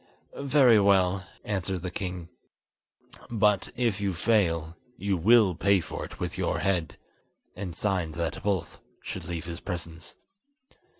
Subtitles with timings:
[0.35, 2.27] "Very well," answered the king;
[3.29, 6.97] "but if you fail, you will pay for it with your head!"
[7.55, 10.15] and signed that both should leave his presence.